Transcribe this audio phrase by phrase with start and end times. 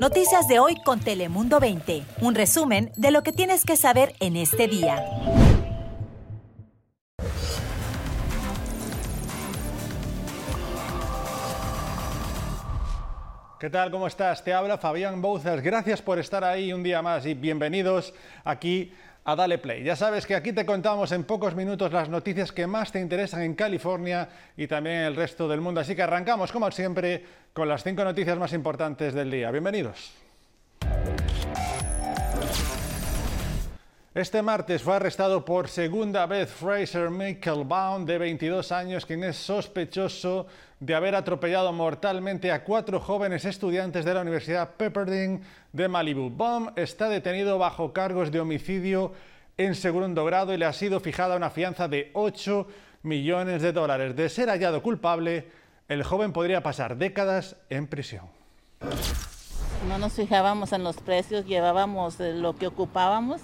[0.00, 2.02] Noticias de hoy con Telemundo 20.
[2.20, 5.02] Un resumen de lo que tienes que saber en este día.
[13.58, 13.90] ¿Qué tal?
[13.90, 14.44] ¿Cómo estás?
[14.44, 15.62] Te habla Fabián Bouzas.
[15.62, 18.12] Gracias por estar ahí un día más y bienvenidos
[18.44, 18.92] aquí
[19.26, 19.82] a Dale Play.
[19.82, 23.42] Ya sabes que aquí te contamos en pocos minutos las noticias que más te interesan
[23.42, 25.80] en California y también en el resto del mundo.
[25.80, 29.50] Así que arrancamos, como siempre, con las cinco noticias más importantes del día.
[29.50, 30.25] Bienvenidos.
[34.16, 37.10] Este martes fue arrestado por segunda vez Fraser
[37.66, 40.46] Baum, de 22 años, quien es sospechoso
[40.80, 46.30] de haber atropellado mortalmente a cuatro jóvenes estudiantes de la Universidad Pepperdine de Malibu.
[46.30, 49.12] Baum está detenido bajo cargos de homicidio
[49.58, 52.66] en segundo grado y le ha sido fijada una fianza de 8
[53.02, 54.16] millones de dólares.
[54.16, 55.50] De ser hallado culpable,
[55.88, 58.24] el joven podría pasar décadas en prisión.
[59.90, 63.42] No nos fijábamos en los precios, llevábamos lo que ocupábamos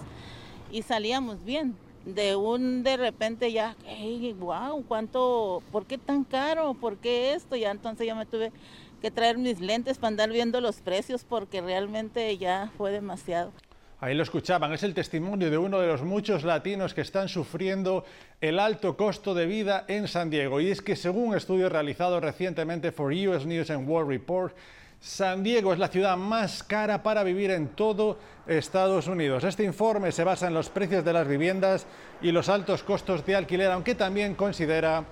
[0.73, 1.77] y salíamos bien.
[2.05, 5.63] De un de repente ya, hey, wow, ¿cuánto?
[5.71, 6.75] ¿Por qué tan caro?
[6.75, 7.55] ¿Por qué esto?
[7.55, 8.51] Ya entonces ya me tuve
[9.01, 13.53] que traer mis lentes para andar viendo los precios porque realmente ya fue demasiado.
[14.01, 18.05] Ahí lo escuchaban, es el testimonio de uno de los muchos latinos que están sufriendo
[18.41, 20.61] el alto costo de vida en San Diego.
[20.61, 24.57] Y es que según un estudio realizado recientemente por US News and World Report,
[25.03, 29.43] San Diego es la ciudad más cara para vivir en todo Estados Unidos.
[29.43, 31.87] Este informe se basa en los precios de las viviendas
[32.23, 35.05] y los altos costos de alquiler, aunque también considera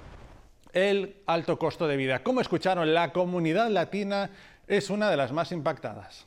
[0.73, 2.23] el alto costo de vida.
[2.23, 4.31] Como escucharon, la comunidad latina
[4.69, 6.25] es una de las más impactadas.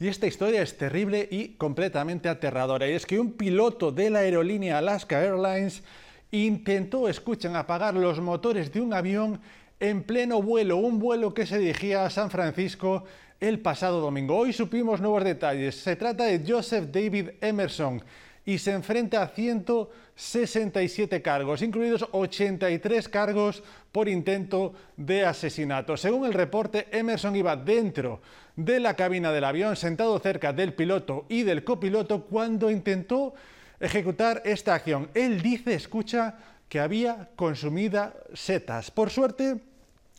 [0.00, 2.88] Y esta historia es terrible y completamente aterradora.
[2.88, 5.82] Y es que un piloto de la aerolínea Alaska Airlines
[6.30, 9.38] intentó, escuchen, apagar los motores de un avión
[9.80, 13.04] en pleno vuelo, un vuelo que se dirigía a San Francisco
[13.40, 14.36] el pasado domingo.
[14.36, 15.76] Hoy supimos nuevos detalles.
[15.76, 18.02] Se trata de Joseph David Emerson
[18.46, 25.96] y se enfrenta a 167 cargos, incluidos 83 cargos por intento de asesinato.
[25.96, 28.20] Según el reporte, Emerson iba dentro
[28.54, 33.34] de la cabina del avión, sentado cerca del piloto y del copiloto, cuando intentó
[33.80, 35.10] ejecutar esta acción.
[35.12, 36.38] Él dice, escucha,
[36.68, 38.90] que había consumida setas.
[38.90, 39.60] Por suerte,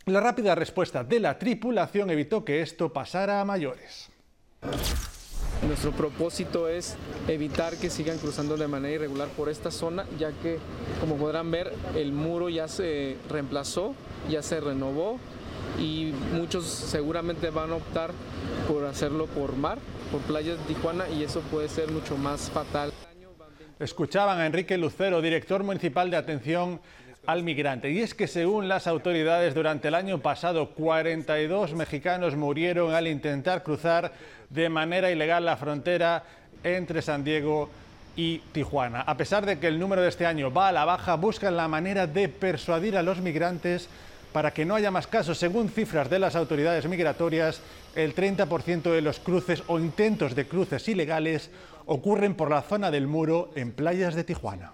[0.06, 4.08] la rápida respuesta de la tripulación evitó que esto pasara a mayores.
[5.66, 10.58] Nuestro propósito es evitar que sigan cruzando de manera irregular por esta zona, ya que,
[11.00, 13.94] como podrán ver, el muro ya se reemplazó,
[14.30, 15.18] ya se renovó
[15.78, 18.12] y muchos seguramente van a optar
[18.68, 19.78] por hacerlo por mar,
[20.12, 22.92] por playas de Tijuana y eso puede ser mucho más fatal.
[23.80, 26.80] Escuchaban a Enrique Lucero, director municipal de atención
[27.26, 27.90] al migrante.
[27.90, 33.62] Y es que según las autoridades, durante el año pasado 42 mexicanos murieron al intentar
[33.62, 34.12] cruzar
[34.50, 36.24] de manera ilegal la frontera
[36.64, 37.70] entre San Diego
[38.16, 39.02] y Tijuana.
[39.02, 41.68] A pesar de que el número de este año va a la baja, buscan la
[41.68, 43.88] manera de persuadir a los migrantes
[44.32, 45.38] para que no haya más casos.
[45.38, 47.60] Según cifras de las autoridades migratorias,
[47.94, 51.50] el 30% de los cruces o intentos de cruces ilegales
[51.88, 54.72] ocurren por la zona del muro en playas de Tijuana.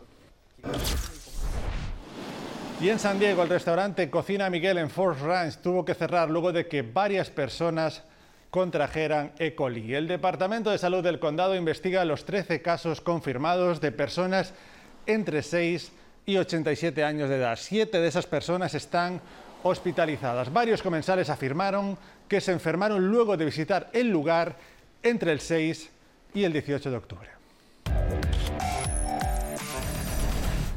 [2.80, 6.52] Y en San Diego, el restaurante Cocina Miguel en Force Ranch tuvo que cerrar luego
[6.52, 8.02] de que varias personas
[8.50, 9.54] contrajeran E.
[9.54, 9.94] coli.
[9.94, 14.52] El Departamento de Salud del Condado investiga los 13 casos confirmados de personas
[15.06, 15.92] entre 6
[16.26, 17.56] y 87 años de edad.
[17.60, 19.20] Siete de esas personas están
[19.62, 20.52] hospitalizadas.
[20.52, 21.96] Varios comensales afirmaron
[22.28, 24.56] que se enfermaron luego de visitar el lugar
[25.02, 25.94] entre el 6 y
[26.42, 27.28] el 18 de octubre.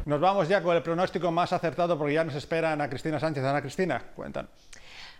[0.06, 3.44] Nos vamos ya con el pronóstico más acertado porque ya nos espera Ana Cristina Sánchez.
[3.44, 4.52] Ana Cristina, cuéntanos.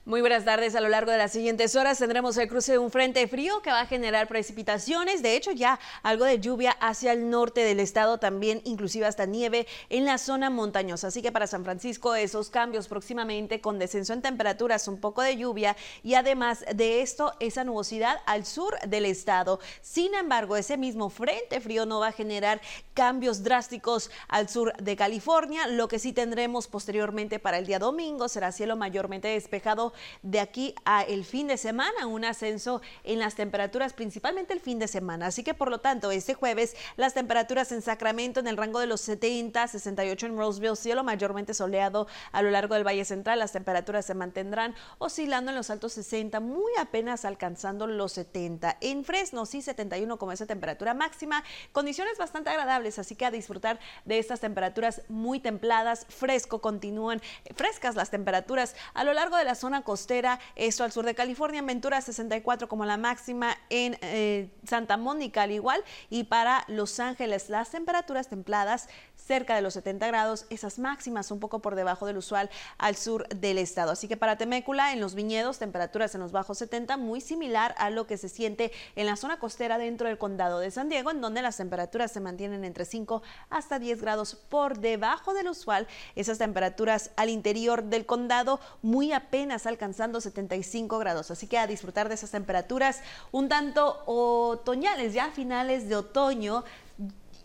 [0.08, 0.74] Muy buenas tardes.
[0.74, 3.72] A lo largo de las siguientes horas tendremos el cruce de un frente frío que
[3.72, 5.22] va a generar precipitaciones.
[5.22, 9.68] De hecho, ya algo de lluvia hacia el norte del estado, también inclusive hasta nieve
[9.90, 11.08] en la zona montañosa.
[11.08, 15.36] Así que para San Francisco esos cambios próximamente con descenso en temperaturas, un poco de
[15.36, 19.60] lluvia y además de esto esa nubosidad al sur del estado.
[19.82, 22.62] Sin embargo, ese mismo frente frío no va a generar
[22.94, 25.68] cambios drásticos al sur de California.
[25.68, 30.76] Lo que sí tendremos posteriormente para el día domingo será cielo mayormente despejado de aquí
[30.86, 35.28] a el fin de semana, un ascenso en las temperaturas, principalmente el fin de semana.
[35.28, 38.88] Así que por lo tanto, este jueves las temperaturas en Sacramento en el rango de
[38.88, 43.52] los 70, 68 en Roseville, cielo mayormente soleado a lo largo del Valle Central, las
[43.52, 48.78] temperaturas se mantendrán oscilando en los altos 60, muy apenas alcanzando los 70.
[48.82, 53.80] En Fresno sí 71 como esa temperatura máxima, condiciones bastante agradables, así que a disfrutar
[54.06, 57.22] de estas temperaturas muy templadas, fresco, continúan
[57.56, 61.60] frescas las temperaturas a lo largo de la zona costera, esto al sur de California,
[61.60, 67.00] en Ventura 64 como la máxima en eh, Santa Mónica al igual y para Los
[67.00, 72.06] Ángeles las temperaturas templadas cerca de los 70 grados, esas máximas un poco por debajo
[72.06, 73.92] del usual al sur del estado.
[73.92, 77.90] Así que para Temécula, en los viñedos, temperaturas en los bajos 70, muy similar a
[77.90, 81.22] lo que se siente en la zona costera dentro del condado de San Diego, en
[81.22, 85.88] donde las temperaturas se mantienen entre 5 hasta 10 grados por debajo del usual.
[86.16, 91.30] Esas temperaturas al interior del condado muy apenas alcanzando 75 grados.
[91.30, 93.02] Así que a disfrutar de esas temperaturas
[93.32, 96.64] un tanto otoñales, ya finales de otoño,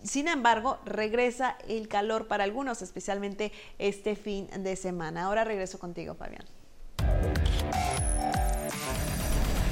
[0.02, 5.25] sin embargo, regresa el calor para algunos, especialmente este fin de semana.
[5.25, 6.44] Ahora regreso contigo, Fabián.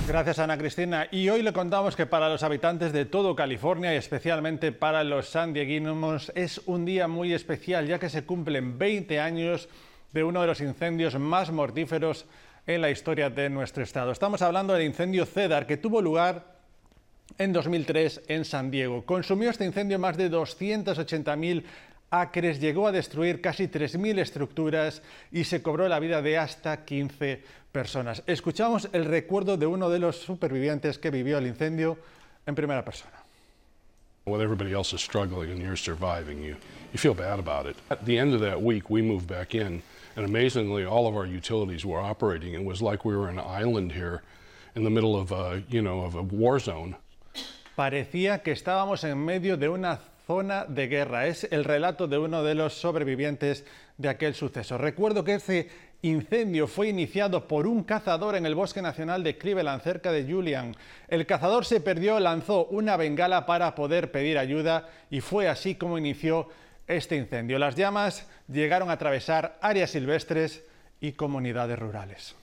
[0.06, 1.08] Gracias, Ana Cristina.
[1.10, 5.28] Y hoy le contamos que para los habitantes de todo California y especialmente para los
[5.28, 9.68] sandieguinos es un día muy especial, ya que se cumplen 20 años
[10.12, 12.26] de uno de los incendios más mortíferos
[12.74, 14.12] en la historia de nuestro estado.
[14.12, 16.56] Estamos hablando del incendio Cedar, que tuvo lugar
[17.36, 19.04] en 2003 en San Diego.
[19.04, 21.64] Consumió este incendio más de 280.000
[22.10, 25.02] acres, llegó a destruir casi 3.000 estructuras
[25.32, 28.22] y se cobró la vida de hasta 15 personas.
[28.26, 31.98] Escuchamos el recuerdo de uno de los supervivientes que vivió el incendio
[32.46, 33.16] en primera persona.
[34.26, 36.54] When everybody else is struggling and you're surviving, you,
[36.92, 37.76] you feel bad about it.
[37.90, 39.82] At the end of that week, we moved back in,
[40.16, 42.54] and amazingly, all of our utilities were operating.
[42.54, 44.22] It was like we were an island here
[44.74, 46.96] in the middle of a, you know, of a war zone.
[47.76, 51.26] Parecía que estábamos en medio de una zona de guerra.
[51.26, 53.64] Es el relato de uno de los sobrevivientes
[53.96, 54.78] de aquel suceso.
[54.78, 55.68] Recuerdo que ese
[56.02, 60.74] incendio fue iniciado por un cazador en el Bosque Nacional de Cleveland, cerca de Julian.
[61.08, 65.98] El cazador se perdió, lanzó una bengala para poder pedir ayuda y fue así como
[65.98, 66.48] inició
[66.90, 67.58] este incendio.
[67.58, 70.64] Las llamas llegaron a atravesar áreas silvestres
[71.00, 72.36] y comunidades rurales.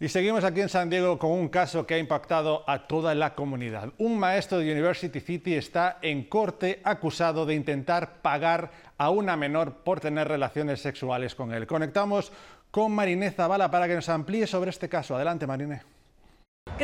[0.00, 3.34] Y seguimos aquí en San Diego con un caso que ha impactado a toda la
[3.34, 3.90] comunidad.
[3.96, 9.78] Un maestro de University City está en corte acusado de intentar pagar a una menor
[9.84, 11.66] por tener relaciones sexuales con él.
[11.66, 12.32] Conectamos
[12.70, 15.14] con Mariné Zavala para que nos amplíe sobre este caso.
[15.14, 15.93] Adelante, Mariné.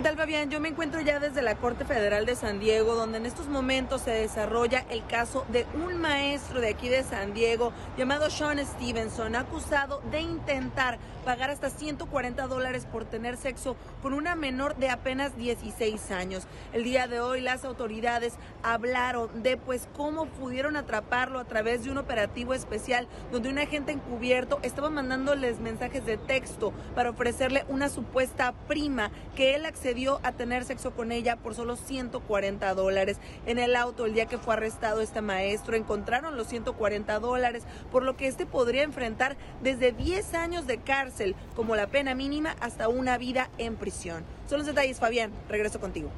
[0.00, 0.48] ¿Qué tal, Fabián?
[0.48, 4.00] Yo me encuentro ya desde la Corte Federal de San Diego, donde en estos momentos
[4.00, 9.36] se desarrolla el caso de un maestro de aquí de San Diego llamado Sean Stevenson,
[9.36, 15.36] acusado de intentar pagar hasta 140 dólares por tener sexo con una menor de apenas
[15.36, 16.44] 16 años.
[16.72, 18.32] El día de hoy las autoridades
[18.62, 23.92] hablaron de pues cómo pudieron atraparlo a través de un operativo especial donde un agente
[23.92, 29.89] encubierto estaba mandándoles mensajes de texto para ofrecerle una supuesta prima que él accedió
[30.22, 33.18] a tener sexo con ella por solo 140 dólares.
[33.44, 38.04] En el auto, el día que fue arrestado este maestro, encontraron los 140 dólares, por
[38.04, 42.88] lo que este podría enfrentar desde 10 años de cárcel como la pena mínima hasta
[42.88, 44.24] una vida en prisión.
[44.48, 45.32] Son los detalles, Fabián.
[45.48, 46.10] Regreso contigo.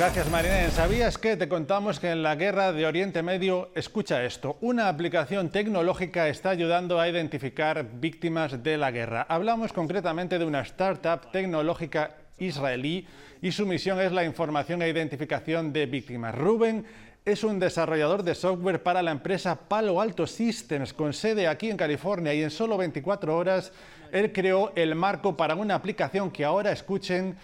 [0.00, 0.70] Gracias, Marinén.
[0.70, 5.50] ¿Sabías que te contamos que en la guerra de Oriente Medio, escucha esto, una aplicación
[5.50, 9.26] tecnológica está ayudando a identificar víctimas de la guerra?
[9.28, 13.06] Hablamos concretamente de una startup tecnológica israelí
[13.42, 16.34] y su misión es la información e identificación de víctimas.
[16.34, 16.86] Rubén
[17.26, 21.76] es un desarrollador de software para la empresa Palo Alto Systems, con sede aquí en
[21.76, 23.70] California, y en solo 24 horas
[24.12, 27.36] él creó el marco para una aplicación que ahora escuchen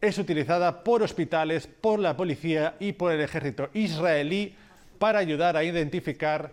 [0.00, 4.54] es utilizada por hospitales, por la policía y por el ejército israelí
[4.98, 6.50] para ayudar a identificar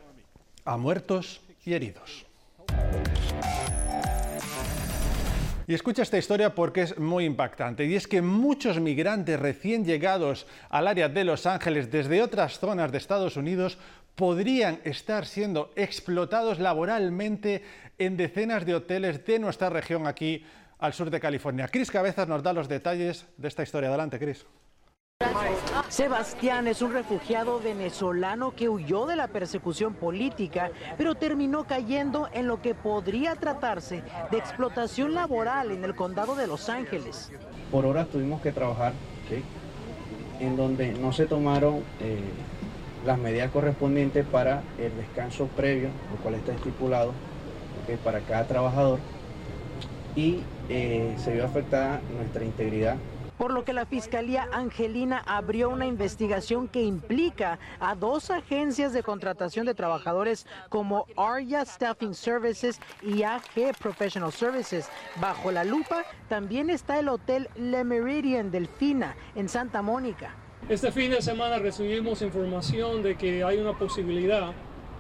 [0.65, 2.25] a muertos y heridos.
[5.69, 7.85] Y escucha esta historia porque es muy impactante.
[7.85, 12.89] Y es que muchos migrantes recién llegados al área de Los Ángeles desde otras zonas
[12.89, 13.77] de Estados Unidos
[14.15, 17.63] podrían estar siendo explotados laboralmente
[17.97, 20.45] en decenas de hoteles de nuestra región aquí
[20.79, 21.67] al sur de California.
[21.67, 23.89] Cris Cabezas nos da los detalles de esta historia.
[23.89, 24.45] Adelante, Cris.
[25.89, 32.47] Sebastián es un refugiado venezolano que huyó de la persecución política, pero terminó cayendo en
[32.47, 37.31] lo que podría tratarse de explotación laboral en el condado de Los Ángeles.
[37.71, 38.93] Por horas tuvimos que trabajar,
[40.39, 42.19] en donde no se tomaron eh,
[43.03, 47.13] las medidas correspondientes para el descanso previo, lo cual está estipulado
[48.03, 48.99] para cada trabajador,
[50.15, 52.97] y eh, se vio afectada nuestra integridad
[53.37, 59.03] por lo que la Fiscalía Angelina abrió una investigación que implica a dos agencias de
[59.03, 64.89] contratación de trabajadores como Arya Staffing Services y AG Professional Services.
[65.21, 70.33] Bajo la lupa también está el Hotel Le Meridian Delfina en Santa Mónica.
[70.67, 74.51] Este fin de semana recibimos información de que hay una posibilidad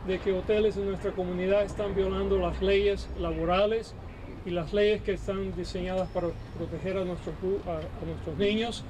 [0.05, 3.93] de que hoteles en nuestra comunidad están violando las leyes laborales
[4.47, 7.35] y las leyes que están diseñadas para proteger a nuestros,
[7.67, 8.83] a, nuestros niños.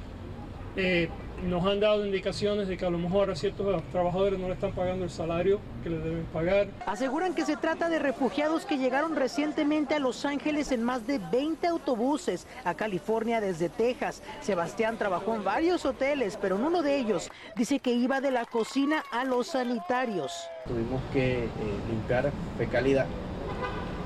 [0.76, 1.10] Eh,
[1.44, 4.72] nos han dado indicaciones de que a lo mejor a ciertos trabajadores no le están
[4.74, 6.68] pagando el salario que les deben pagar.
[6.86, 11.20] Aseguran que se trata de refugiados que llegaron recientemente a Los Ángeles en más de
[11.20, 14.22] 20 autobuses a California desde Texas.
[14.42, 18.46] Sebastián trabajó en varios hoteles, pero en uno de ellos dice que iba de la
[18.46, 20.34] cocina a los sanitarios.
[20.68, 21.50] Tuvimos que eh,
[21.90, 23.06] limpiar fecalidad,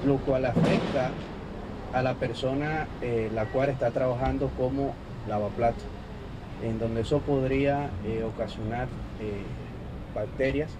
[0.05, 1.11] lo cual afecta
[1.93, 4.93] a la persona eh, la cual está trabajando como
[5.27, 5.83] lavaplatos
[6.63, 8.87] en donde eso podría eh, ocasionar
[9.19, 9.41] eh,
[10.13, 10.71] bacterias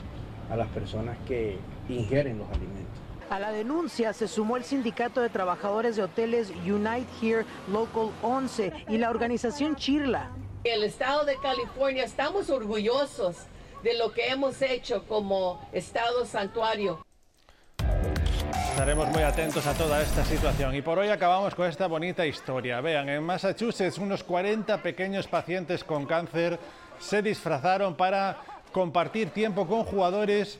[0.49, 1.57] a las personas que
[1.89, 3.01] ingieren los alimentos.
[3.29, 8.73] A la denuncia se sumó el Sindicato de Trabajadores de Hoteles Unite Here Local 11
[8.89, 10.31] y la organización Chirla.
[10.63, 13.37] El estado de California estamos orgullosos
[13.83, 17.03] de lo que hemos hecho como estado santuario.
[18.81, 22.81] Estaremos muy atentos a toda esta situación y por hoy acabamos con esta bonita historia.
[22.81, 26.57] Vean, en Massachusetts unos 40 pequeños pacientes con cáncer
[26.97, 28.37] se disfrazaron para
[28.71, 30.57] compartir tiempo con jugadores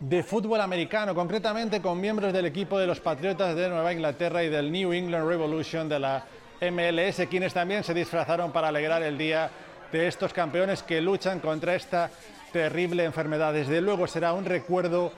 [0.00, 4.48] de fútbol americano, concretamente con miembros del equipo de los Patriotas de Nueva Inglaterra y
[4.48, 6.24] del New England Revolution de la
[6.60, 9.48] MLS, quienes también se disfrazaron para alegrar el día
[9.92, 12.10] de estos campeones que luchan contra esta
[12.52, 13.52] terrible enfermedad.
[13.52, 15.12] Desde luego será un recuerdo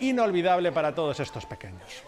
[0.00, 2.04] inolvidable para todos estos pequeños.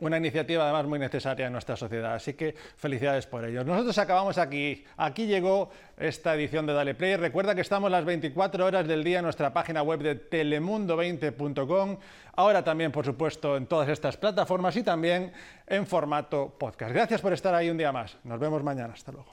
[0.00, 3.66] Una iniciativa además muy necesaria en nuestra sociedad, así que felicidades por ellos.
[3.66, 4.84] Nosotros acabamos aquí.
[4.96, 7.16] Aquí llegó esta edición de Dale Play.
[7.16, 11.96] Recuerda que estamos las 24 horas del día en nuestra página web de telemundo20.com.
[12.36, 15.32] Ahora también, por supuesto, en todas estas plataformas y también
[15.66, 16.92] en formato podcast.
[16.92, 18.16] Gracias por estar ahí un día más.
[18.22, 18.94] Nos vemos mañana.
[18.94, 19.32] Hasta luego.